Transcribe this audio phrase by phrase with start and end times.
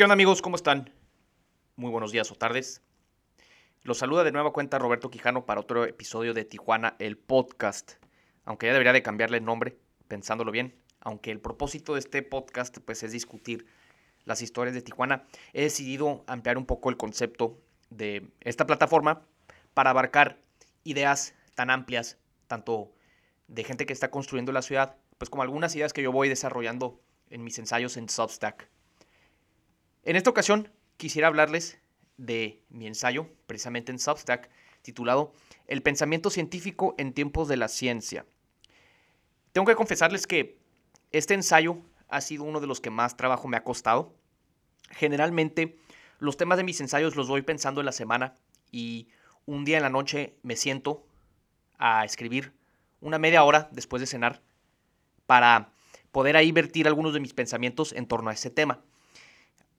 [0.00, 0.40] ¿Qué onda amigos?
[0.40, 0.90] ¿Cómo están?
[1.76, 2.80] Muy buenos días o tardes.
[3.82, 8.02] Los saluda de nueva cuenta Roberto Quijano para otro episodio de Tijuana, el podcast.
[8.46, 9.76] Aunque ya debería de cambiarle el nombre,
[10.08, 10.74] pensándolo bien.
[11.00, 13.66] Aunque el propósito de este podcast pues, es discutir
[14.24, 17.60] las historias de Tijuana, he decidido ampliar un poco el concepto
[17.90, 19.26] de esta plataforma
[19.74, 20.38] para abarcar
[20.82, 22.90] ideas tan amplias, tanto
[23.48, 27.02] de gente que está construyendo la ciudad, pues como algunas ideas que yo voy desarrollando
[27.28, 28.79] en mis ensayos en Substack.
[30.02, 31.78] En esta ocasión quisiera hablarles
[32.16, 34.48] de mi ensayo, precisamente en Substack,
[34.82, 35.32] titulado
[35.66, 38.24] El pensamiento científico en tiempos de la ciencia.
[39.52, 40.58] Tengo que confesarles que
[41.12, 44.14] este ensayo ha sido uno de los que más trabajo me ha costado.
[44.90, 45.78] Generalmente
[46.18, 48.34] los temas de mis ensayos los voy pensando en la semana
[48.70, 49.08] y
[49.44, 51.04] un día en la noche me siento
[51.78, 52.54] a escribir
[53.00, 54.40] una media hora después de cenar
[55.26, 55.72] para
[56.10, 58.82] poder ahí vertir algunos de mis pensamientos en torno a ese tema.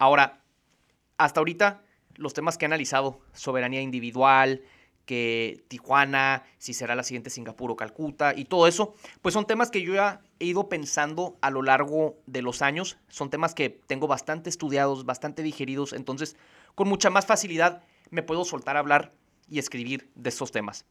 [0.02, 0.41] Ahora,
[1.20, 1.84] hasta ahorita
[2.16, 4.63] los temas que he analizado, soberanía individual,
[5.05, 9.70] que Tijuana, si será la siguiente Singapur o Calcuta y todo eso, pues son temas
[9.70, 13.70] que yo ya he ido pensando a lo largo de los años, son temas que
[13.70, 16.36] tengo bastante estudiados, bastante digeridos, entonces
[16.74, 19.13] con mucha más facilidad me puedo soltar a hablar
[19.48, 20.84] y escribir de estos temas.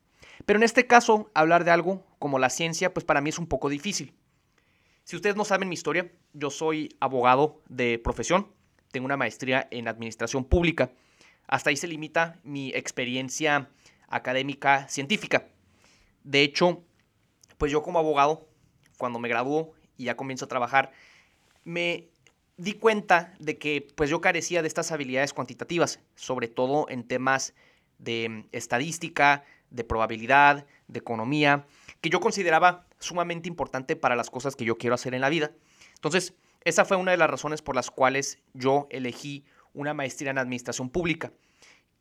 [0.47, 3.49] Pero en este caso, hablar de algo como la ciencia, pues para mí es un
[3.49, 4.15] poco difícil.
[5.03, 8.47] Si ustedes no saben mi historia, yo soy abogado de profesión,
[8.91, 10.91] tengo una maestría en administración pública.
[11.47, 13.71] Hasta ahí se limita mi experiencia
[14.09, 15.49] académica científica.
[16.25, 16.83] De hecho,
[17.59, 18.49] pues yo como abogado,
[18.99, 20.93] cuando me graduó y ya comienzo a trabajar,
[21.65, 22.09] me
[22.57, 27.55] di cuenta de que pues yo carecía de estas habilidades cuantitativas, sobre todo en temas
[27.99, 31.67] de estadística, de probabilidad, de economía,
[32.01, 35.53] que yo consideraba sumamente importante para las cosas que yo quiero hacer en la vida.
[35.95, 40.39] Entonces, esa fue una de las razones por las cuales yo elegí una maestría en
[40.39, 41.33] administración pública,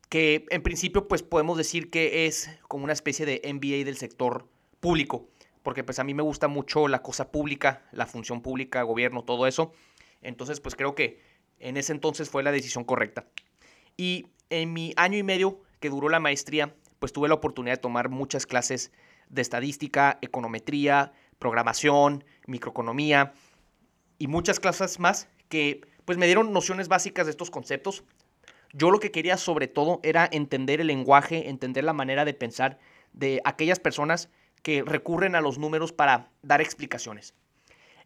[0.10, 4.48] que en principio pues podemos decir que es como una especie de MBA del sector
[4.80, 5.30] público,
[5.64, 9.48] porque pues a mí me gusta mucho la cosa pública, la función pública, gobierno, todo
[9.48, 9.72] eso.
[10.22, 11.22] Entonces pues creo que
[11.60, 13.28] en ese entonces fue la decisión correcta.
[13.98, 17.82] Y en mi año y medio que duró la maestría, pues tuve la oportunidad de
[17.82, 18.92] tomar muchas clases
[19.30, 23.34] de estadística, econometría, programación, microeconomía
[24.20, 28.04] y muchas clases más que pues me dieron nociones básicas de estos conceptos.
[28.74, 32.78] Yo lo que quería sobre todo era entender el lenguaje, entender la manera de pensar
[33.14, 34.30] de aquellas personas
[34.62, 37.34] que recurren a los números para dar explicaciones.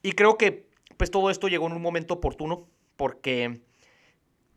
[0.02, 3.62] Y creo que pues todo esto llegó en un momento oportuno porque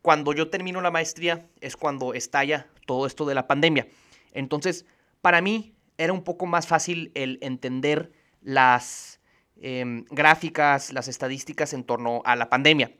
[0.01, 3.87] cuando yo termino la maestría es cuando estalla todo esto de la pandemia.
[4.31, 4.85] Entonces,
[5.21, 9.19] para mí era un poco más fácil el entender las
[9.61, 12.91] em, gráficas, las estadísticas en torno a la pandemia.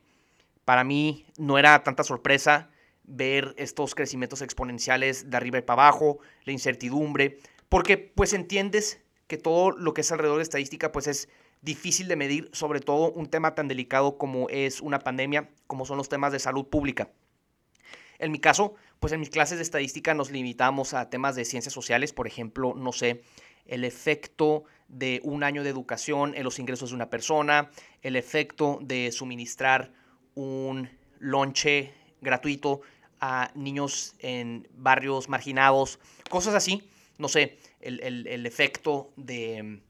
[0.64, 2.70] Para mí no era tanta sorpresa
[3.04, 7.38] ver estos crecimientos exponenciales de arriba y para abajo, la incertidumbre,
[7.68, 11.28] porque pues entiendes que todo lo que es alrededor de estadística pues es
[11.62, 15.96] difícil de medir, sobre todo un tema tan delicado como es una pandemia, como son
[15.96, 17.10] los temas de salud pública.
[18.18, 21.72] En mi caso, pues en mis clases de estadística nos limitamos a temas de ciencias
[21.72, 23.22] sociales, por ejemplo, no sé,
[23.68, 27.70] el efecto de un año de educación en los ingresos de una persona,
[28.02, 29.92] el efecto de suministrar
[30.34, 32.80] un lonche gratuito
[33.20, 35.98] a niños en barrios marginados,
[36.30, 39.80] cosas así, no sé, el, efecto de,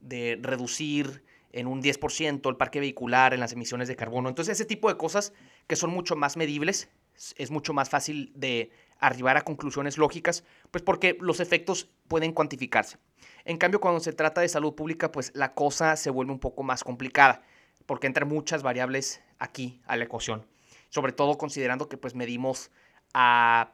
[0.00, 1.22] de reducir
[1.52, 4.28] en un 10% el parque vehicular en las emisiones de carbono.
[4.28, 5.32] Entonces, ese tipo de cosas
[5.66, 6.88] que son mucho más medibles
[7.36, 12.98] es mucho más fácil de arribar a conclusiones lógicas, pues porque los efectos pueden cuantificarse.
[13.44, 16.62] En cambio, cuando se trata de salud pública, pues la cosa se vuelve un poco
[16.62, 17.42] más complicada,
[17.86, 20.46] porque entran muchas variables aquí a la ecuación,
[20.90, 22.70] sobre todo considerando que pues medimos
[23.14, 23.72] a,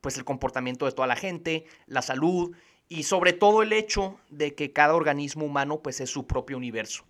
[0.00, 2.54] pues el comportamiento de toda la gente, la salud
[2.88, 7.04] y sobre todo el hecho de que cada organismo humano pues es su propio universo.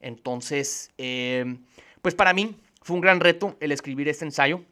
[0.00, 1.58] Entonces, eh,
[2.00, 4.64] pues para mí fue un gran reto el escribir este ensayo.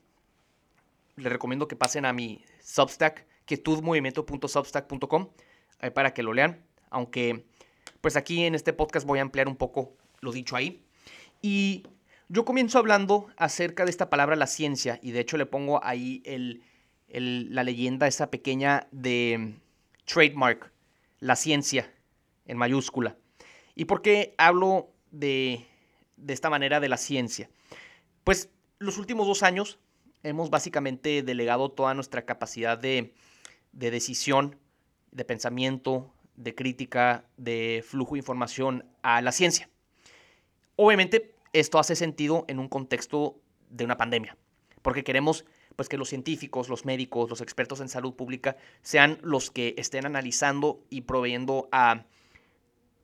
[1.16, 5.30] Les recomiendo que pasen a mi Substack, quietudmovimiento.substack.com,
[5.94, 6.62] para que lo lean.
[6.90, 7.46] Aunque,
[8.00, 10.84] pues aquí en este podcast voy a ampliar un poco lo dicho ahí.
[11.40, 11.84] Y
[12.28, 16.22] yo comienzo hablando acerca de esta palabra la ciencia, y de hecho le pongo ahí
[16.26, 16.62] el,
[17.08, 19.54] la leyenda, esa pequeña de
[20.04, 20.72] trademark,
[21.20, 21.92] la ciencia,
[22.44, 23.16] en mayúscula.
[23.74, 25.66] ¿Y por qué hablo de,
[26.16, 27.48] de esta manera de la ciencia?
[28.24, 29.78] Pues los últimos dos años
[30.26, 33.14] hemos básicamente delegado toda nuestra capacidad de,
[33.73, 34.58] decisión,
[35.12, 39.70] de pensamiento, de crítica, de flujo de información a la ciencia.
[40.75, 43.40] Obviamente esto hace sentido en un contexto
[43.70, 44.37] de una pandemia,
[44.82, 45.46] porque queremos
[45.76, 50.06] pues que los científicos, los médicos, los expertos en salud pública sean los que estén
[50.06, 52.06] analizando y proveyendo a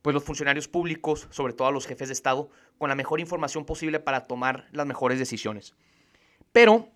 [0.01, 3.63] pues los funcionarios públicos, sobre todo a los jefes de Estado, con la mejor información
[3.65, 5.75] posible para tomar las mejores decisiones.
[6.51, 6.91] Pero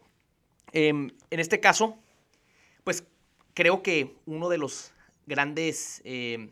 [0.72, 1.98] em, en este caso,
[2.84, 3.06] pues
[3.54, 4.94] creo que uno de los
[5.26, 6.52] grandes, em,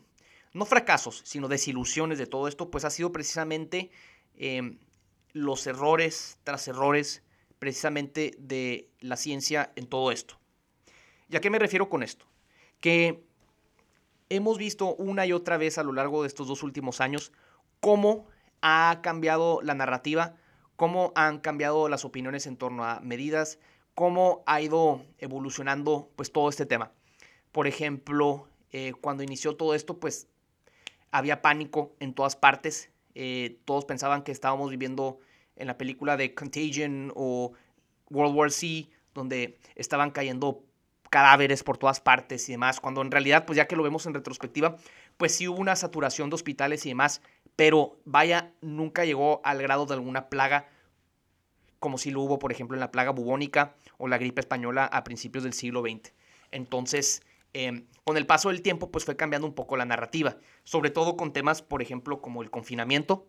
[0.52, 3.90] no fracasos, sino desilusiones de todo esto, pues ha sido precisamente
[4.38, 4.78] em,
[5.32, 7.22] los errores tras errores
[7.58, 10.38] precisamente de la ciencia en todo esto.
[11.28, 12.26] ¿Y a qué me refiero con esto?
[12.80, 13.24] Que
[14.28, 17.32] hemos visto una y otra vez a lo largo de estos dos últimos años
[17.80, 18.26] cómo
[18.62, 20.36] ha cambiado la narrativa,
[20.76, 23.58] cómo han cambiado las opiniones en torno a medidas,
[23.96, 26.92] cómo ha ido evolucionando pues todo este tema.
[27.50, 30.28] Por ejemplo, eh, cuando inició todo esto, pues
[31.10, 32.90] había pánico en todas partes.
[33.14, 35.18] Eh, todos pensaban que estábamos viviendo
[35.56, 37.54] en la película de Contagion o
[38.10, 40.62] World War C, donde estaban cayendo
[41.08, 44.12] cadáveres por todas partes y demás, cuando en realidad, pues ya que lo vemos en
[44.12, 44.76] retrospectiva,
[45.16, 47.22] pues sí hubo una saturación de hospitales y demás,
[47.54, 50.68] pero vaya, nunca llegó al grado de alguna plaga
[51.78, 55.04] como si lo hubo, por ejemplo, en la plaga bubónica o la gripe española a
[55.04, 56.12] principios del siglo XX.
[56.50, 57.22] Entonces,
[57.52, 61.16] em, con el paso del tiempo, pues fue cambiando un poco la narrativa, sobre todo
[61.16, 63.28] con temas, por ejemplo, como el confinamiento.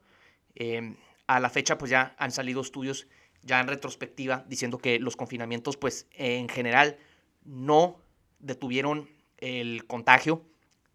[0.56, 0.96] Em,
[1.28, 3.08] a la fecha, pues ya han salido estudios
[3.44, 6.98] ya en retrospectiva diciendo que los confinamientos, pues en general,
[7.44, 8.00] no
[8.40, 10.46] detuvieron el contagio,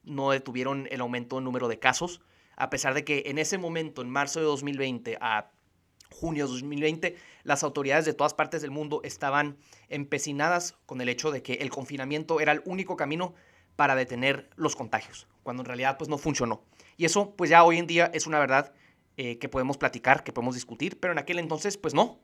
[0.03, 2.21] no detuvieron el aumento en número de casos,
[2.57, 5.51] a pesar de que en ese momento, en marzo de 2020 a
[6.11, 9.57] junio de 2020, las autoridades de todas partes del mundo estaban
[9.89, 13.35] empecinadas con el hecho de que el confinamiento era el único camino
[13.77, 16.63] para detener los contagios, cuando en realidad pues no funcionó.
[16.97, 18.73] Y eso pues ya hoy en día es una verdad
[19.17, 22.21] eh, que podemos platicar, que podemos discutir, pero en aquel entonces pues no,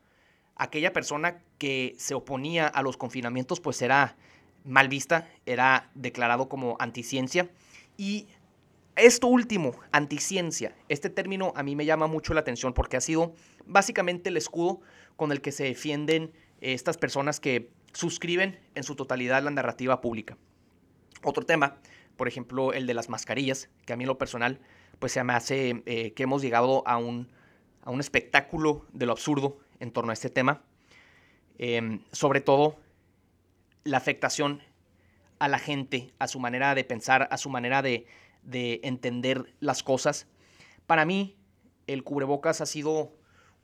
[0.57, 4.17] aquella persona que se oponía a los confinamientos pues era
[4.65, 7.49] mal vista, era declarado como anticiencia
[7.97, 8.29] y
[8.99, 13.35] esto último, anticiencia, este término a mí me llama mucho la atención porque ha sido
[13.65, 14.81] básicamente el escudo
[15.17, 20.37] con el que se defienden estas personas que suscriben en su totalidad la narrativa pública.
[21.23, 21.79] Otro tema,
[22.17, 24.61] por ejemplo, el de las mascarillas, que a mí lo personal
[24.99, 27.29] pues se me hace eh, que hemos llegado a un,
[27.83, 30.63] a un espectáculo de lo absurdo en torno a este tema.
[31.59, 32.79] Em, sobre todo,
[33.85, 34.63] la afectación
[35.39, 38.07] a la gente, a su manera de pensar, a su manera de,
[38.43, 40.27] de entender las cosas.
[40.87, 41.37] Para mí,
[41.87, 43.13] el cubrebocas ha sido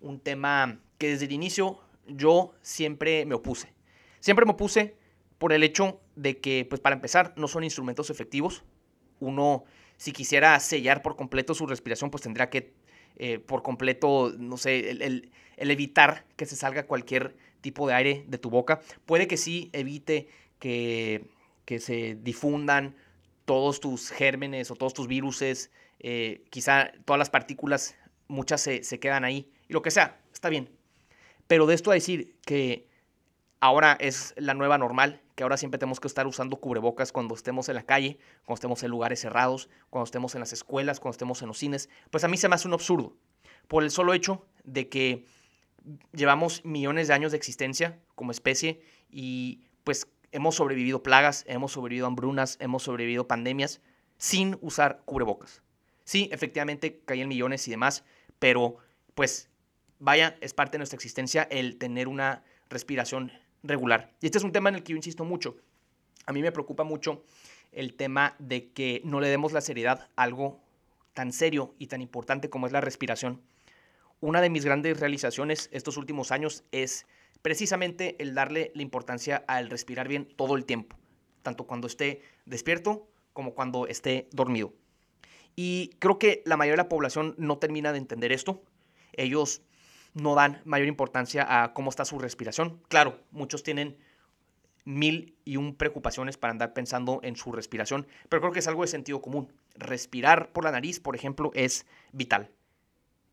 [0.00, 3.73] un tema que desde el inicio yo siempre me opuse.
[4.21, 4.97] Siempre me opuse
[5.38, 8.65] por el hecho de que, pues para empezar, no son instrumentos efectivos.
[9.21, 9.65] Uno,
[9.97, 12.75] si quisiera sellar por completo su respiración, pues tendría que
[13.17, 18.38] eh, por completo, no sé, el, evitar que se salga cualquier tipo de aire de
[18.38, 18.81] tu boca.
[19.06, 20.29] Puede que sí evite
[20.59, 21.31] que,
[21.79, 22.97] se difundan
[23.44, 27.96] todos tus gérmenes o todos tus viruses, eh, quizá todas las partículas,
[28.29, 30.70] muchas se, se quedan ahí, y lo que sea, está bien.
[31.46, 32.88] Pero de esto a decir que
[33.61, 37.69] ahora es la nueva normal, que ahora siempre tenemos que estar usando cubrebocas cuando estemos
[37.69, 41.43] en la calle, cuando estemos en lugares cerrados, cuando estemos en las escuelas, cuando estemos
[41.43, 43.17] en los cines, pues a mí se me hace un absurdo,
[43.69, 45.25] por el solo hecho de que
[46.12, 52.08] llevamos millones de años de existencia como especie y pues hemos sobrevivido plagas, hemos sobrevivido
[52.08, 53.81] hambrunas, hemos sobrevivido pandemias
[54.19, 55.62] sin usar cubrebocas.
[56.03, 58.05] Sí, efectivamente caían millones y demás,
[58.41, 58.76] pero
[59.14, 59.48] pues
[60.00, 64.12] vaya, es parte de nuestra existencia el tener una respiración regular.
[64.20, 65.56] Y este es un tema en el que yo insisto mucho.
[66.26, 67.22] A mí me preocupa mucho
[67.70, 70.60] el tema de que no le demos la seriedad a algo
[71.12, 73.41] tan serio y tan importante como es la respiración.
[74.20, 77.06] Una de mis grandes realizaciones estos últimos años es
[77.44, 80.96] precisamente el darle la importancia al respirar bien todo el tiempo,
[81.43, 84.72] tanto cuando esté despierto como cuando esté dormido.
[85.55, 88.63] Y creo que la mayoría de la población no termina de entender esto.
[89.13, 89.60] Ellos
[90.15, 92.81] no dan mayor importancia a cómo está su respiración.
[92.89, 93.98] Claro, muchos tienen
[94.86, 98.82] mil y un preocupaciones para andar pensando en su respiración, pero creo que es algo
[98.82, 99.53] de sentido común.
[99.74, 102.51] Respirar por la nariz, por ejemplo, es vital.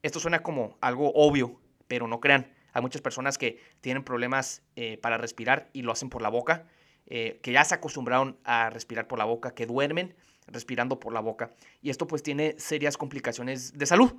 [0.04, 2.52] Esto suena como algo obvio, pero no crean.
[2.74, 6.68] Hay muchas personas que tienen problemas eh, para respirar y lo hacen por la boca,
[7.08, 10.16] eh, que ya se acostumbraron a respirar por la boca, que duermen
[10.48, 11.52] respirando por la boca.
[11.82, 14.14] Y esto pues tiene serias complicaciones de salud.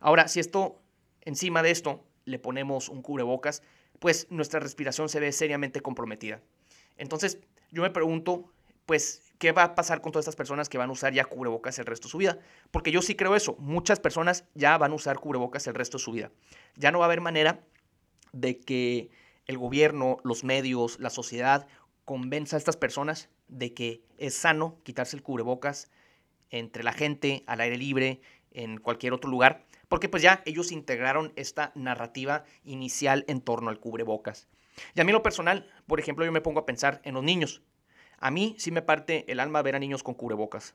[0.00, 0.80] Ahora, si esto
[1.22, 3.62] encima de esto le ponemos un cubrebocas,
[3.98, 6.40] pues nuestra respiración se ve seriamente comprometida.
[6.96, 7.38] Entonces,
[7.70, 8.50] yo me pregunto,
[8.86, 11.78] pues, ¿qué va a pasar con todas estas personas que van a usar ya cubrebocas
[11.78, 12.38] el resto de su vida?
[12.70, 16.04] Porque yo sí creo eso, muchas personas ya van a usar cubrebocas el resto de
[16.04, 16.30] su vida.
[16.76, 17.64] Ya no va a haber manera
[18.32, 19.10] de que
[19.46, 21.66] el gobierno, los medios, la sociedad
[22.04, 25.90] convenza a estas personas de que es sano quitarse el cubrebocas
[26.50, 28.20] entre la gente, al aire libre,
[28.50, 33.80] en cualquier otro lugar, porque pues ya ellos integraron esta narrativa inicial en torno al
[33.80, 34.48] cubrebocas.
[34.94, 37.62] Y a mí lo personal, por ejemplo, yo me pongo a pensar en los niños.
[38.20, 40.74] A mí sí me parte el alma ver a niños con cubrebocas.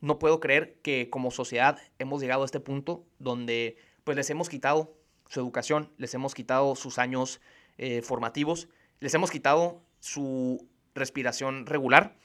[0.00, 4.48] No puedo creer que como sociedad hemos llegado a este punto donde pues les hemos
[4.48, 4.94] quitado
[5.28, 7.40] su educación, les hemos quitado sus años
[7.78, 8.68] eh, formativos,
[9.00, 12.16] les hemos quitado su respiración regular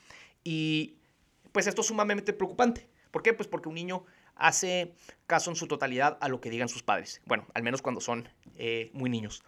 [0.42, 0.96] y
[1.52, 2.88] pues esto es sumamente preocupante.
[3.10, 3.34] ¿Por qué?
[3.34, 4.04] Pues porque un niño
[4.36, 4.94] hace
[5.26, 7.20] caso en su totalidad a lo que digan sus padres.
[7.26, 9.42] Bueno, al menos cuando son eh, muy niños.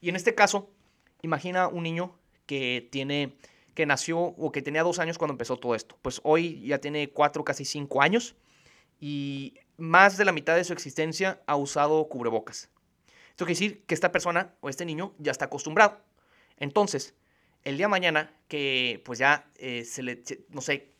[0.00, 0.70] Y en este caso,
[1.22, 2.14] imagina un niño
[2.46, 3.36] que tiene
[3.78, 5.96] que nació o que tenía dos años cuando empezó todo esto.
[6.02, 8.34] Pues hoy ya tiene cuatro, casi cinco años
[8.98, 12.70] y más de la mitad de su existencia ha usado cubrebocas.
[13.30, 16.00] Esto quiere decir que esta persona o este niño ya está acostumbrado.
[16.56, 17.14] Entonces,
[17.62, 20.90] el día mañana que pues ya eh, se le, no sé,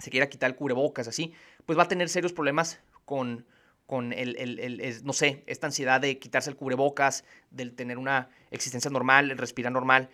[0.00, 1.32] se quiera quitar el cubrebocas así,
[1.64, 3.46] pues va a tener serios problemas con,
[3.86, 8.90] con el, el, no sé, esta ansiedad de quitarse el cubrebocas, del tener una existencia
[8.90, 10.10] normal, el respirar normal.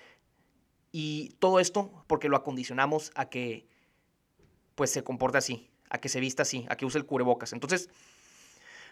[0.93, 3.67] Y todo esto porque lo acondicionamos a que
[4.75, 7.53] pues se comporte así, a que se vista así, a que use el cubrebocas.
[7.53, 7.91] Entonces,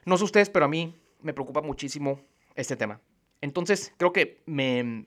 [0.05, 2.21] no sé ustedes, pero a mí me preocupa muchísimo
[2.55, 3.01] este tema.
[3.41, 5.07] Entonces, creo que me,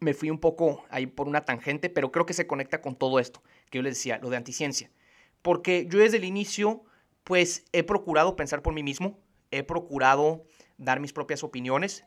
[0.00, 3.18] me fui un poco ahí por una tangente, pero creo que se conecta con todo
[3.18, 4.90] esto que yo les decía, lo de anticiencia.
[5.42, 6.82] Porque yo desde el inicio,
[7.24, 9.18] pues he procurado pensar por mí mismo,
[9.50, 10.44] he procurado
[10.78, 12.04] dar mis propias opiniones,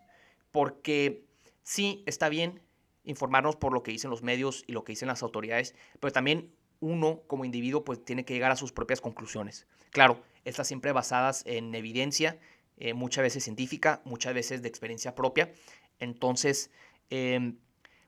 [0.51, 1.25] porque
[1.63, 2.61] sí, está bien
[3.03, 6.53] informarnos por lo que dicen los medios y lo que dicen las autoridades, pero también
[6.79, 9.67] uno como individuo pues tiene que llegar a sus propias conclusiones.
[9.91, 12.39] Claro, estas siempre basadas en evidencia,
[12.77, 15.51] eh, muchas veces científica, muchas veces de experiencia propia.
[15.99, 16.71] Entonces,
[17.09, 17.57] em,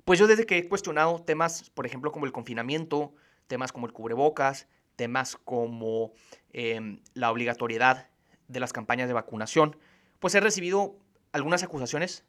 [0.04, 3.14] pues yo desde que he cuestionado temas, por ejemplo, como el confinamiento,
[3.48, 6.14] temas como el cubrebocas, temas como
[6.52, 8.10] em, la obligatoriedad
[8.48, 9.78] de las campañas de vacunación,
[10.20, 10.98] pues he recibido
[11.32, 12.24] algunas acusaciones,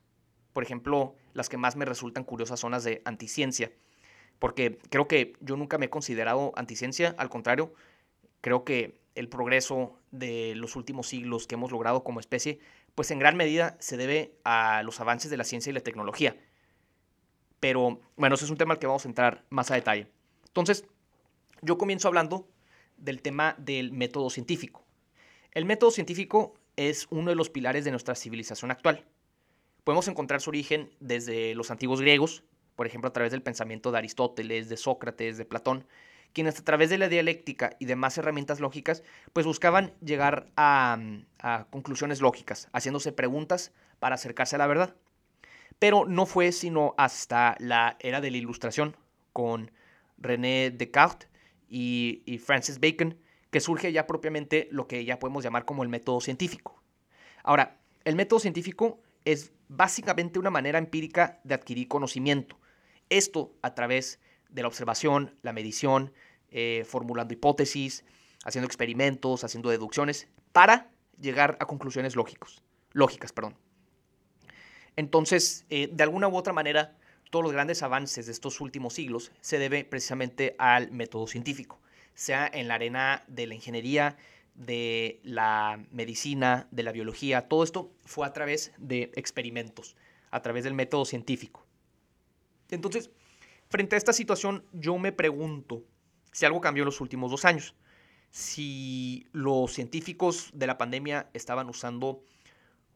[0.52, 3.71] por ejemplo, las que más me resultan curiosas son las de anticiencia,
[4.38, 7.75] porque creo que yo nunca me he considerado anticiencia, al contrario,
[8.40, 12.59] creo que el progreso de los últimos siglos que hemos logrado como especie,
[12.95, 16.37] pues en gran medida se debe a los avances de la ciencia y la tecnología.
[17.61, 20.09] Pero bueno, ese es un tema al que vamos a entrar más a detalle.
[20.47, 20.85] Entonces,
[21.62, 22.49] yo comienzo hablando
[22.97, 24.85] del tema del método científico.
[25.52, 29.05] El método científico es uno de los pilares de nuestra civilización actual.
[29.87, 32.43] Podemos encontrar su origen desde los antiguos griegos,
[32.75, 35.87] por ejemplo a través del pensamiento de Aristóteles, de Sócrates, de Platón,
[36.33, 40.99] quienes a través de la dialéctica y demás herramientas lógicas, pues buscaban llegar a,
[41.38, 44.97] a conclusiones lógicas, haciéndose preguntas para acercarse a la verdad.
[45.78, 48.97] Pero no fue sino hasta la era de la Ilustración,
[49.33, 49.71] con
[50.19, 51.28] René Descartes
[51.69, 53.21] y, Francis Bacon,
[53.52, 56.83] que surge ya propiamente lo que ya podemos llamar como el método científico.
[57.45, 62.59] Ahora, el método científico es básicamente una manera empírica de adquirir conocimiento.
[63.11, 66.12] Esto a través de la observación, la medición,
[66.50, 68.04] eh, formulando hipótesis,
[68.45, 70.90] haciendo experimentos, haciendo deducciones, para
[71.21, 73.33] llegar a conclusiones lógicos, lógicas.
[73.33, 73.56] Perdón.
[74.95, 76.97] Entonces, eh, de alguna u otra manera,
[77.30, 81.80] todos los grandes avances de estos últimos siglos se debe precisamente al método científico,
[82.14, 84.16] sea en la arena de la ingeniería,
[84.56, 89.96] de la medicina, de la biología, todo esto fue a través de experimentos,
[90.30, 91.66] a través del método científico.
[92.70, 93.10] Entonces,
[93.68, 95.84] frente a esta situación, yo me pregunto
[96.32, 97.75] si algo cambió en los últimos dos años,
[98.30, 102.22] si los científicos de la pandemia estaban usando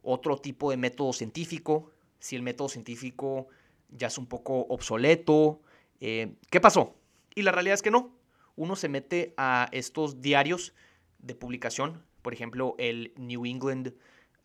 [0.02, 3.48] otro tipo de método científico, si el método científico
[3.90, 5.60] ya es un poco obsoleto.
[6.00, 6.96] Eh, ¿Qué pasó?
[7.34, 8.14] Y la realidad es que no.
[8.56, 10.74] Uno se mete a estos diarios
[11.22, 13.94] de publicación, por ejemplo, el New England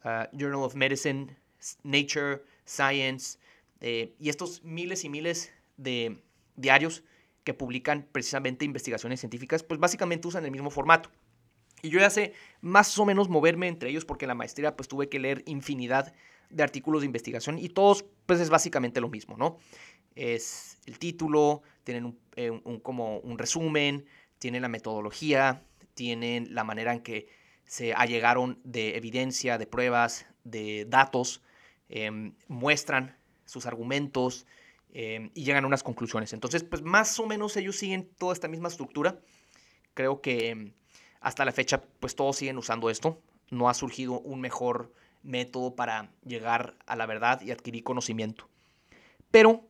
[0.03, 1.35] uh, Journal of Medicine,
[1.83, 3.39] Nature, Science,
[3.81, 6.21] eh, y estos miles y miles de
[6.55, 7.03] diarios
[7.43, 11.11] que publican precisamente investigaciones científicas, pues básicamente usan el mismo formato.
[11.81, 15.09] Y yo ya sé más o menos moverme entre ellos porque la maestría pues tuve
[15.09, 16.13] que leer infinidad
[16.49, 19.57] de artículos de investigación y todos pues es básicamente lo mismo, ¿no?
[20.15, 24.05] Es el título, tienen eh, un, como un resumen,
[24.39, 25.63] tienen la metodología,
[25.95, 27.27] tienen la manera en que
[27.65, 31.41] se allegaron de evidencia, de pruebas, de datos,
[31.89, 34.45] em, muestran sus argumentos
[34.93, 36.31] em, y llegan a unas conclusiones.
[36.31, 39.19] Entonces, pues más o menos ellos siguen toda esta misma estructura.
[39.93, 40.73] Creo que em,
[41.19, 43.19] hasta la fecha, pues todos siguen usando esto.
[43.49, 48.47] No ha surgido un mejor método para llegar a la verdad y adquirir conocimiento.
[49.31, 49.65] Pero,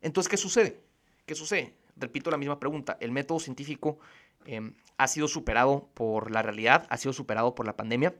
[0.00, 0.80] entonces, ¿qué sucede?
[1.26, 1.74] ¿Qué sucede?
[1.96, 2.96] Repito la misma pregunta.
[3.00, 3.98] El método científico
[4.46, 8.14] em, ha sido superado por la realidad, ha sido superado por la pandemia.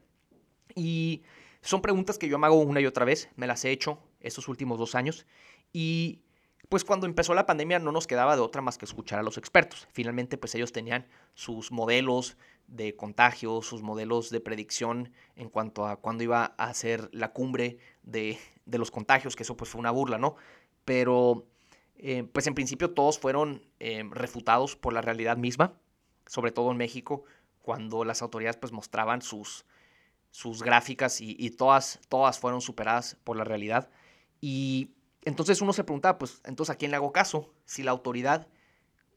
[0.74, 1.22] Y
[1.62, 4.48] son preguntas que yo me hago una y otra vez, me las he hecho estos
[4.48, 5.26] últimos dos años.
[5.72, 6.22] Y
[6.70, 9.38] pues cuando empezó la pandemia no nos quedaba de otra más que escuchar a los
[9.38, 9.88] expertos.
[9.92, 12.36] Finalmente, pues ellos tenían sus modelos
[12.68, 17.78] de contagio, sus modelos de predicción en cuanto a cuándo iba a ser la cumbre
[18.04, 20.36] de, los contagios, que eso pues fue una burla, ¿no?
[20.84, 21.44] Pero
[21.96, 25.74] eh, pues en principio todos fueron eh, refutados por la realidad misma,
[26.30, 27.25] sobre todo en México,
[27.60, 29.66] cuando las autoridades pues mostraban sus,
[30.30, 33.90] sus gráficas y, todas, todas fueron superadas por la realidad.
[34.40, 34.92] Y
[35.25, 37.52] entonces uno se preguntaba, pues entonces a quién le hago caso?
[37.64, 38.46] Si la autoridad,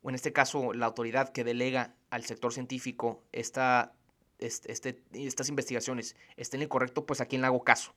[0.01, 3.93] o en este caso la autoridad que delega al sector científico esta,
[4.39, 7.93] este, estas investigaciones estén incorrecto, pues a quién le hago caso.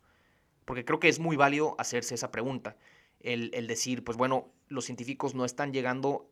[0.67, 2.77] Porque creo que es muy válido hacerse esa pregunta.
[3.21, 6.29] El, decir, pues bueno, los científicos no están llegando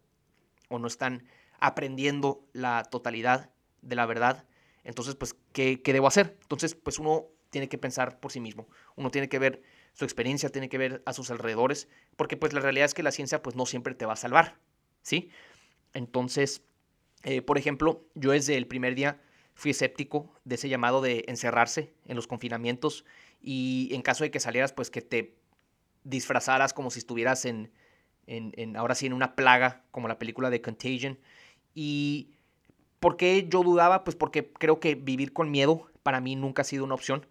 [0.68, 1.24] o no están
[1.66, 3.50] aprendiendo la totalidad
[3.82, 4.44] de la verdad.
[4.84, 6.36] Entonces, pues, ¿qué, ¿qué debo hacer?
[6.42, 8.68] Entonces, pues uno tiene que pensar por sí mismo.
[8.96, 12.60] Uno tiene que ver su experiencia, tiene que ver a sus alrededores, porque pues la
[12.60, 14.58] realidad es que la ciencia pues no siempre te va a salvar,
[15.02, 15.30] ¿sí?
[15.92, 16.62] Entonces,
[17.22, 19.20] eh, por ejemplo, yo desde el primer día
[19.54, 23.04] fui escéptico de ese llamado de encerrarse en los confinamientos
[23.40, 25.36] y en caso de que salieras, pues que te
[26.02, 27.70] disfrazaras como si estuvieras en,
[28.26, 31.20] en, en ahora sí, en una plaga, como la película de Contagion.
[31.74, 32.30] Y
[33.00, 34.04] ¿por qué yo dudaba?
[34.04, 37.26] Pues porque creo que vivir con miedo para mí nunca ha sido una opción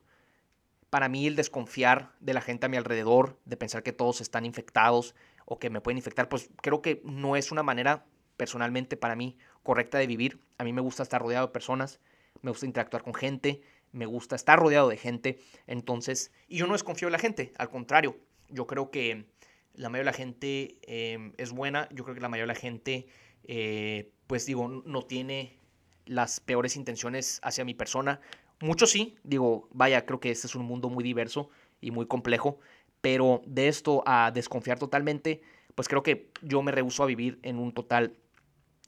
[0.93, 4.45] para mí el desconfiar de la gente a mi alrededor, de pensar que todos están
[4.45, 8.05] infectados o que me pueden infectar, pues creo que no es una manera
[8.37, 10.39] personalmente para mí correcta de vivir.
[10.59, 11.99] A mí me gusta estar rodeado de personas,
[12.43, 15.39] me gusta interactuar con gente, me gusta estar rodeado de gente.
[15.65, 18.15] Entonces, y yo no desconfío de la gente, al contrario,
[18.49, 19.25] yo creo que
[19.73, 22.59] la mayoría de la gente em, es buena, yo creo que la mayoría de la
[22.59, 23.07] gente,
[23.45, 25.59] eh, pues digo, no tiene
[26.07, 28.19] las peores intenciones hacia mi persona.
[28.61, 32.57] Muchos sí, digo, vaya, creo que este es un mundo muy diverso y muy complejo,
[32.99, 35.43] pero de esto a desconfiar totalmente,
[35.75, 38.17] pues creo que yo me rehuso a vivir en un total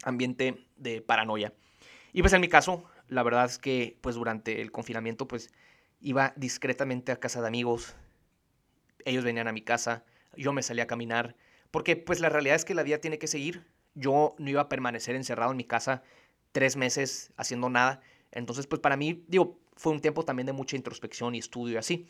[0.03, 1.53] ambiente de paranoia.
[2.11, 5.51] Y pues en mi caso, la verdad es que pues durante el confinamiento pues
[6.01, 7.95] iba discretamente a casa de amigos,
[9.05, 10.05] ellos venían a mi casa,
[10.35, 11.35] yo me salía a caminar,
[11.69, 13.74] porque pues la realidad es que la vida tiene que seguir.
[13.95, 16.03] Yo no iba a permanecer encerrado en mi casa
[16.51, 18.01] tres meses haciendo nada.
[18.31, 19.25] Entonces, pues para mí,
[19.75, 22.07] fue un tiempo también de mucha introspección y estudio y así.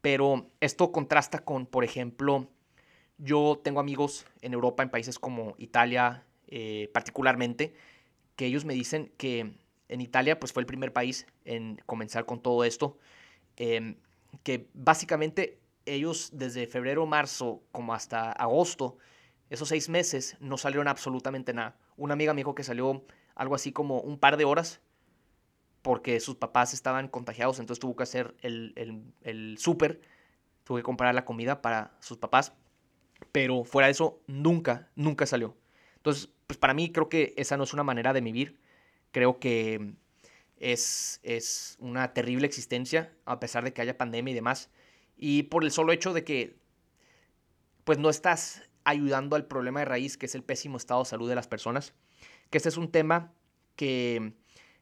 [0.00, 2.48] Pero esto contrasta con, por ejemplo,
[3.18, 7.74] yo tengo amigos en Europa, en países como Italia eh, particularmente,
[8.36, 9.54] que ellos me dicen que
[9.88, 12.98] en Italia pues fue el primer país en comenzar con todo esto,
[13.56, 13.96] em,
[14.42, 18.98] que básicamente ellos desde febrero, marzo como hasta agosto,
[19.50, 21.76] esos seis meses no salieron absolutamente nada.
[21.96, 23.04] Una amiga me dijo que salió
[23.34, 24.80] algo así como un par de horas
[25.86, 30.00] porque sus papás estaban contagiados, entonces tuvo que hacer el, el, súper,
[30.64, 32.54] tuvo que comprar la comida para sus papás,
[33.30, 35.56] pero fuera de eso, nunca, nunca salió.
[35.94, 38.58] Entonces, pues para mí creo que esa no es una manera de vivir,
[39.12, 39.94] creo que
[40.58, 44.70] es, es una terrible existencia, a pesar de que haya pandemia y demás,
[45.16, 46.56] y por el solo hecho de que,
[47.84, 51.28] pues no estás ayudando al problema de raíz, que es el pésimo estado de salud
[51.28, 51.92] de las personas,
[52.50, 53.34] que este es un tema
[53.74, 54.32] que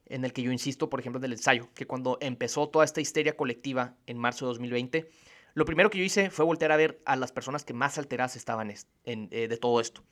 [0.06, 3.00] en el que yo insisto, por ejemplo, en el ensayo, que cuando empezó toda esta
[3.00, 5.10] histeria colectiva en marzo de 2020,
[5.54, 8.36] lo primero que yo hice fue voltear a ver a las personas que más alteradas
[8.36, 8.70] estaban
[9.04, 10.04] en, eh, de todo esto.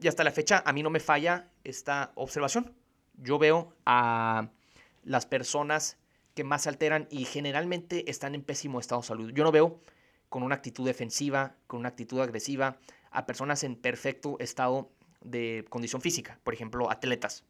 [0.00, 2.74] Y hasta la fecha a mí no me falla esta observación.
[3.14, 4.50] Yo veo a
[5.04, 5.98] las personas
[6.34, 9.32] que más se alteran y generalmente están en pésimo estado de salud.
[9.32, 9.78] Yo no veo
[10.28, 12.78] con una actitud defensiva, con una actitud agresiva,
[13.12, 17.44] a personas en perfecto estado de condición física, por ejemplo, atletas.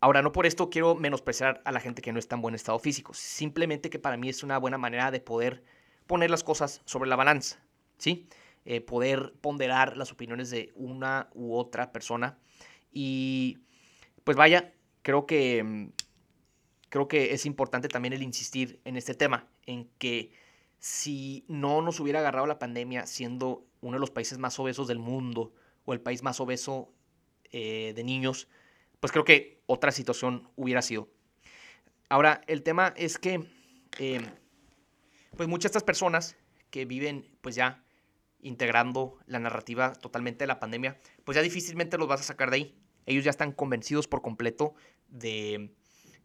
[0.00, 2.78] Ahora, no por esto quiero menospreciar a la gente que no está en buen estado
[2.78, 5.64] físico, simplemente que para mí es una buena manera de poder
[6.06, 7.58] poner las cosas sobre la balanza,
[7.98, 8.28] ¿sí?
[8.64, 12.38] Eh, poder ponderar las opiniones de una u otra persona.
[12.92, 13.58] Y
[14.24, 15.90] pues vaya, creo que,
[16.88, 20.30] creo que es importante también el insistir en este tema, en que
[20.78, 24.98] si no nos hubiera agarrado la pandemia siendo uno de los países más obesos del
[24.98, 25.52] mundo
[25.84, 26.92] o el país más obeso
[27.52, 28.48] eh, de niños,
[29.00, 31.08] pues creo que otra situación hubiera sido.
[32.08, 33.48] Ahora, el tema es que,
[33.98, 34.26] em,
[35.36, 36.36] pues muchas de estas personas
[36.70, 37.84] que viven, pues ya
[38.40, 42.56] integrando la narrativa totalmente de la pandemia, pues ya difícilmente los vas a sacar de
[42.56, 42.78] ahí.
[43.06, 44.74] Ellos ya están convencidos por completo
[45.08, 45.72] de,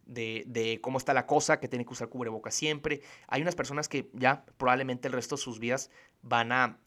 [0.06, 3.02] de, cómo está la cosa, que tiene que usar cubrebocas siempre.
[3.28, 5.90] Hay unas personas que ya probablemente el resto de sus vidas
[6.22, 6.78] van a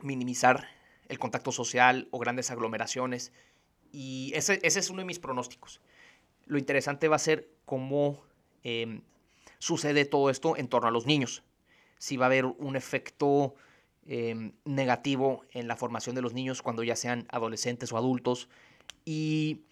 [0.00, 0.68] minimizar
[1.08, 3.32] el contacto social o grandes aglomeraciones.
[3.92, 5.80] Y ese, es uno de mis pronósticos.
[6.46, 8.22] Lo interesante va a ser cómo
[8.62, 9.02] em,
[9.58, 11.42] sucede todo esto en torno a los niños.
[11.98, 13.54] Si va a haber un efecto
[14.06, 18.48] em, negativo en la formación de los niños cuando ya sean adolescentes o adultos.
[19.04, 19.62] Y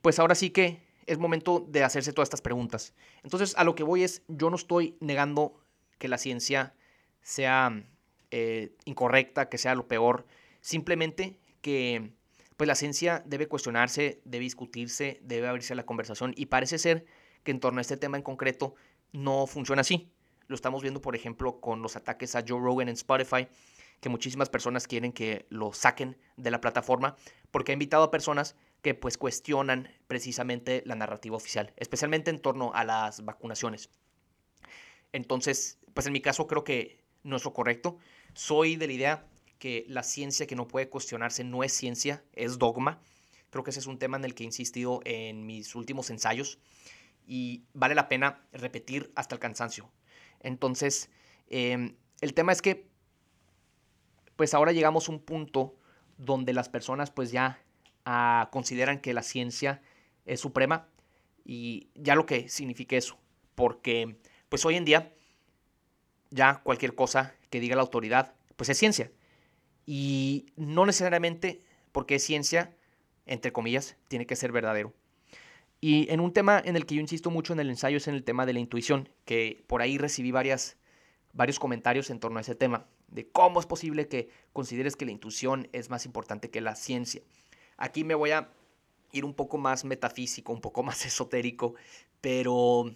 [0.00, 2.94] pues ahora sí que es momento de hacerse todas estas preguntas.
[3.22, 5.60] Entonces, a lo que voy es, yo no estoy negando
[5.98, 6.74] que la ciencia
[7.22, 7.84] sea
[8.30, 10.26] eh, incorrecta, que sea lo peor,
[10.60, 12.12] simplemente que
[12.56, 17.04] pues la ciencia debe cuestionarse, debe discutirse, debe abrirse a la conversación y parece ser
[17.42, 18.74] que en torno a este tema en concreto
[19.12, 20.10] no funciona así.
[20.48, 23.48] Lo estamos viendo, por ejemplo, con los ataques a Joe Rogan en Spotify,
[24.00, 27.16] que muchísimas personas quieren que lo saquen de la plataforma
[27.50, 32.72] porque ha invitado a personas que pues cuestionan precisamente la narrativa oficial, especialmente en torno
[32.72, 33.90] a las vacunaciones.
[35.10, 37.98] Entonces, pues en mi caso creo que no es lo correcto.
[38.32, 39.26] Soy de la idea
[39.58, 43.00] que la ciencia que no puede cuestionarse no es ciencia, es dogma.
[43.50, 46.60] Creo que ese es un tema en el que he insistido en mis últimos ensayos
[47.26, 49.90] y vale la pena repetir hasta el cansancio.
[50.38, 51.10] Entonces,
[51.48, 52.88] em, el tema es que,
[54.36, 55.74] pues ahora llegamos a un punto
[56.18, 57.65] donde las personas pues ya
[58.06, 59.82] ah, consideran que la ciencia
[60.24, 60.88] es suprema
[61.44, 63.18] y ya lo que significa eso,
[63.54, 64.16] porque
[64.48, 65.12] pues hoy en día
[66.30, 69.10] ya cualquier cosa que diga la autoridad pues es ciencia
[69.86, 71.60] y no necesariamente
[71.92, 72.76] porque es ciencia,
[73.24, 74.92] entre comillas, tiene que ser verdadero.
[75.80, 78.14] Y en un tema en el que yo insisto mucho en el ensayo es en
[78.14, 80.76] el tema de la intuición, que por ahí recibí varias,
[81.32, 85.12] varios comentarios en torno a ese tema, de cómo es posible que consideres que la
[85.12, 87.22] intuición es más importante que la ciencia.
[87.76, 88.50] Aquí me voy a
[89.12, 91.74] ir un poco más metafísico, un poco más esotérico,
[92.20, 92.90] pero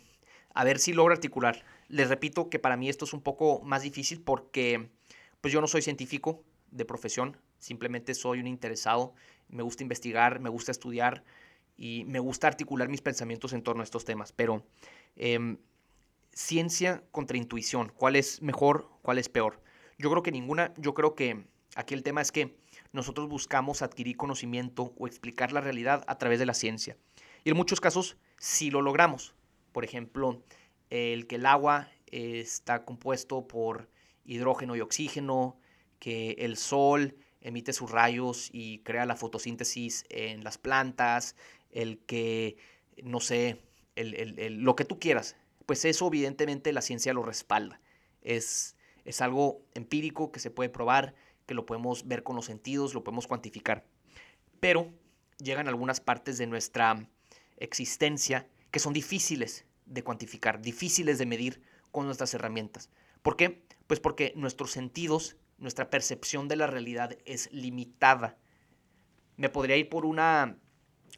[0.55, 1.65] a ver si logro articular.
[1.89, 4.91] Les repito que para mí esto es un poco más difícil porque
[5.41, 9.15] pues yo no soy científico de profesión, simplemente soy un interesado,
[9.49, 11.25] me gusta investigar, me gusta estudiar,
[11.81, 14.63] y me gusta articular mis pensamientos en torno a estos temas, pero
[15.17, 15.57] em,
[16.31, 19.63] ciencia contra intuición, ¿cuál es mejor, cuál es peor?
[19.97, 21.43] Yo creo que ninguna, yo creo que
[21.75, 22.55] aquí el tema es que
[22.93, 26.97] nosotros buscamos adquirir conocimiento o explicar la realidad a través de la ciencia.
[27.45, 29.35] Y en muchos casos sí lo logramos.
[29.73, 30.43] Por ejemplo,
[30.91, 33.89] el que el agua está compuesto por
[34.25, 35.59] hidrógeno y oxígeno,
[35.99, 41.37] que el sol emite sus rayos y crea la fotosíntesis en las plantas,
[41.71, 42.57] el que,
[43.03, 43.61] no sé,
[43.97, 47.81] lo que tú quieras, pues eso evidentemente la ciencia lo respalda.
[48.23, 51.15] Es, es algo empírico que se puede probar,
[51.51, 53.85] que lo podemos ver con los sentidos, lo podemos cuantificar.
[54.61, 54.95] Pero
[55.39, 57.09] llegan algunas partes de nuestra
[57.57, 61.61] existencia que son difíciles de cuantificar, difíciles de medir
[61.91, 62.89] con nuestras herramientas.
[63.23, 63.65] ¿Por qué?
[63.89, 68.39] Pues porque nuestros sentidos, nuestra percepción de la realidad es limitada.
[69.37, 70.57] Me podría ir por una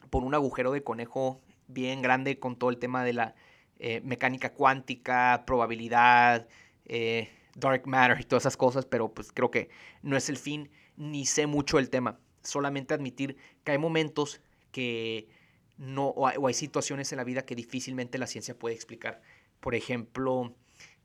[0.09, 3.35] por un agujero de conejo bien grande con todo el tema de la
[3.77, 6.47] eh, mecánica cuántica, probabilidad,
[6.85, 9.69] eh, dark matter y todas esas cosas, pero pues creo que
[10.01, 12.19] no es el fin, ni sé mucho el tema.
[12.41, 15.29] Solamente admitir que hay momentos que
[15.77, 19.21] no, o hay, situaciones en la vida que difícilmente la ciencia puede explicar.
[19.59, 20.55] Por ejemplo,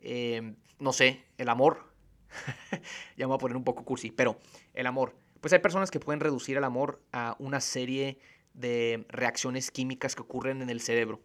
[0.01, 1.93] em, no sé, el amor.
[3.17, 4.39] ya me voy a poner un poco cursi, pero
[4.75, 5.17] el amor.
[5.41, 8.19] Pues hay personas que pueden reducir el amor a una serie
[8.55, 11.21] de reacciones químicas que ocurren en el cerebro,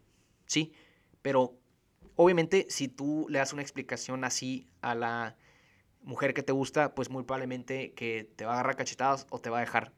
[0.46, 0.72] ¿sí?
[1.20, 1.58] Pero
[2.16, 5.36] obviamente si tú le das una explicación así a la
[6.02, 9.50] mujer que te gusta, pues muy probablemente que te va a agarrar cachetadas o te
[9.50, 9.92] va a dejar,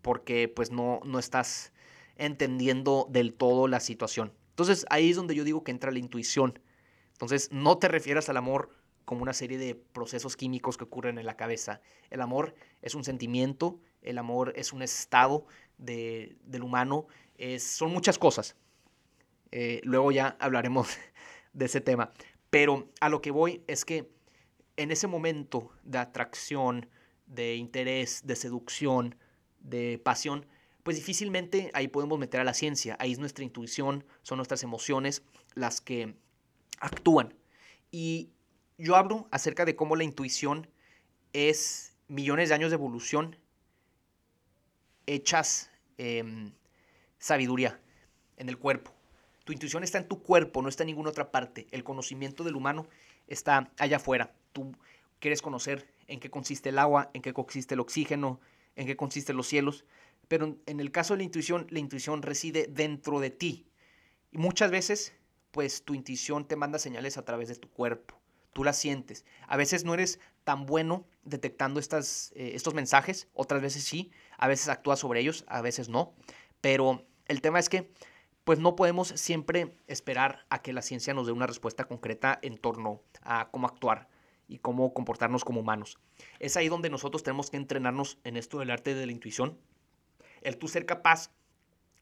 [0.00, 1.72] porque pues no, no estás
[2.16, 4.32] entendiendo del todo la situación.
[4.50, 6.58] Entonces ahí es donde yo digo que entra la intuición.
[7.12, 8.70] Entonces no te refieras al amor
[9.04, 11.80] como una serie de procesos químicos que ocurren en la cabeza.
[12.10, 15.46] El amor es un sentimiento, el amor es un estado
[15.78, 17.06] del humano,
[17.58, 18.56] son muchas cosas.
[19.50, 20.96] Eh, luego ya hablaremos
[21.52, 22.12] de ese tema.
[22.50, 24.10] Pero a lo que voy es que
[24.76, 26.88] en ese momento de atracción,
[27.26, 29.14] de interés, de seducción,
[29.60, 30.46] de pasión,
[30.82, 32.96] pues difícilmente ahí podemos meter a la ciencia.
[32.98, 35.22] Ahí es nuestra intuición, son nuestras emociones
[35.54, 36.14] las que
[36.80, 37.34] actúan.
[37.90, 38.30] Y
[38.78, 40.68] yo hablo acerca de cómo la intuición
[41.32, 43.36] es millones de años de evolución
[45.06, 46.52] hechas Em,
[47.18, 47.78] sabiduría
[48.36, 48.92] en el cuerpo.
[49.44, 51.66] Tu intuición está en tu cuerpo, no está en ninguna otra parte.
[51.70, 52.86] El conocimiento del humano
[53.26, 54.32] está allá afuera.
[54.52, 54.72] Tú
[55.18, 58.40] quieres conocer en qué consiste el agua, en qué consiste el oxígeno,
[58.76, 59.84] en qué consisten los cielos.
[60.28, 63.66] Pero en el caso de la intuición, la intuición reside dentro de ti.
[64.30, 65.14] Y muchas veces
[65.52, 68.18] pues tu intuición te manda señales a través de tu cuerpo.
[68.52, 69.24] Tú las sientes.
[69.46, 74.48] A veces no eres tan bueno detectando estas, eh, estos mensajes, otras veces sí, a
[74.48, 76.14] veces actúas sobre ellos, a veces no.
[76.60, 77.90] Pero el tema es que
[78.44, 82.58] pues no podemos siempre esperar a que la ciencia nos dé una respuesta concreta en
[82.58, 84.08] torno a cómo actuar
[84.48, 85.98] y cómo comportarnos como humanos.
[86.38, 89.58] Es ahí donde nosotros tenemos que entrenarnos en esto del arte de la intuición,
[90.42, 91.30] el tú ser capaz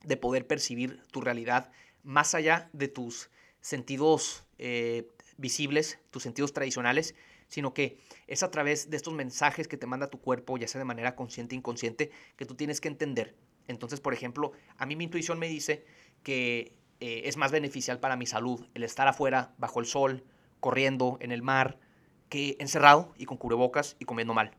[0.04, 1.70] de poder percibir tu realidad
[2.02, 7.14] más allá de tus sentidos eh, visibles, tus sentidos tradicionales,
[7.48, 10.78] sino que es a través de estos mensajes que te manda tu cuerpo, ya sea
[10.78, 13.36] de manera consciente o inconsciente, que tú tienes que entender.
[13.68, 15.84] Entonces, por ejemplo, a mí mi intuición me dice
[16.22, 20.24] que eh, es más beneficial para mi salud el estar afuera, bajo el sol,
[20.60, 21.78] corriendo en el mar,
[22.28, 24.52] que encerrado y con cubrebocas y comiendo mal.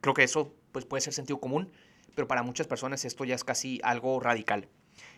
[0.00, 1.72] Creo que eso pues, puede ser sentido común,
[2.14, 4.68] pero para muchas personas esto ya es casi algo radical.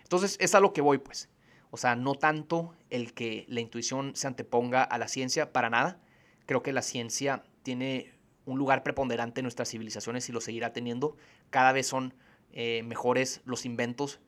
[0.02, 1.28] Entonces, es a lo que voy, pues.
[1.70, 6.00] O sea, no tanto el que la intuición se anteponga a la ciencia, para nada.
[6.46, 8.12] Creo que la ciencia tiene
[8.44, 11.16] un lugar preponderante en nuestras civilizaciones y lo seguirá teniendo.
[11.50, 12.14] Cada vez son
[12.52, 14.20] eh, mejores los inventos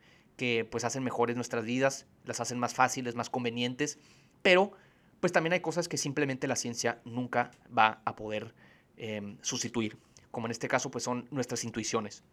[0.43, 4.01] que pues hacen mejores nuestras vidas, las hacen más fáciles, más convenientes,
[4.43, 4.73] pero
[5.21, 8.53] pues también hay cosas que simplemente la ciencia nunca va a poder
[8.97, 9.99] em, sustituir,
[10.33, 12.25] como en este caso pues son nuestras intuiciones.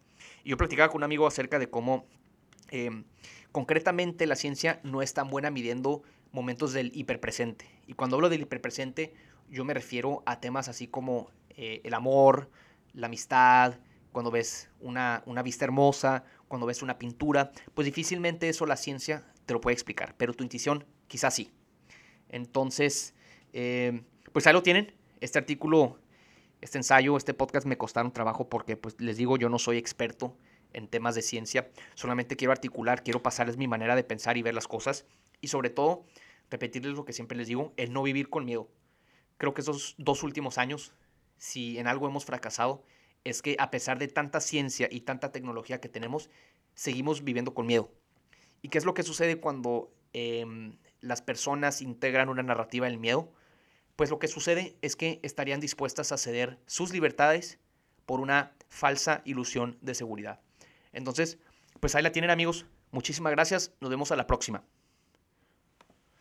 [0.44, 2.04] Yo platicaba con un amigo acerca de cómo
[2.72, 3.04] em,
[3.52, 7.66] concretamente la ciencia no es tan buena midiendo momentos del hiperpresente.
[7.86, 9.14] Y cuando hablo del hiperpresente,
[9.48, 12.50] yo me refiero a temas así como eh, el amor,
[12.92, 13.78] la amistad,
[14.12, 19.54] cuando ves una, vista hermosa, cuando ves una pintura, pues difícilmente eso la ciencia te
[19.54, 21.50] lo puede explicar, pero tu intuición quizás sí.
[22.28, 23.14] Entonces,
[23.52, 24.94] eh, pues ahí lo tienen.
[25.20, 25.98] Este artículo,
[26.60, 30.36] este ensayo, este podcast me costaron trabajo porque, pues les digo, yo no soy experto
[30.72, 34.54] en temas de ciencia, solamente quiero articular, quiero pasarles mi manera de pensar y ver
[34.54, 35.04] las cosas
[35.40, 36.04] y sobre todo
[36.48, 38.68] repetirles lo que siempre les digo, el no vivir con miedo.
[39.36, 40.92] Creo que esos dos últimos años,
[41.38, 42.84] si en algo hemos fracasado,
[43.24, 46.30] es que a pesar de tanta ciencia y tanta tecnología que tenemos,
[46.74, 47.90] seguimos viviendo con miedo.
[48.62, 53.32] ¿Y qué es lo que sucede cuando em, las personas integran una narrativa del miedo?
[53.96, 57.58] Pues lo que sucede es que estarían dispuestas a ceder sus libertades
[58.06, 60.40] por una falsa ilusión de seguridad.
[60.92, 61.38] Entonces,
[61.80, 62.66] pues ahí la tienen amigos.
[62.90, 63.72] Muchísimas gracias.
[63.80, 64.64] Nos vemos a la próxima.